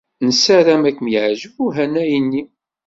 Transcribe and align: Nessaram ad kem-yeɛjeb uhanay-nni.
Nessaram 0.27 0.83
ad 0.89 0.93
kem-yeɛjeb 0.95 1.55
uhanay-nni. 1.65 2.43